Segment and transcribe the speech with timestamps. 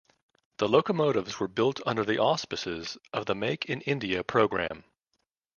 [0.57, 4.83] The locomotives were built under the auspices of the Make in India program.